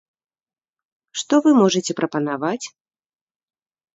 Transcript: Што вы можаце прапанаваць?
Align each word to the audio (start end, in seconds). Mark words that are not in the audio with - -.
Што 1.21 1.35
вы 1.47 1.51
можаце 1.61 1.91
прапанаваць? 2.01 2.65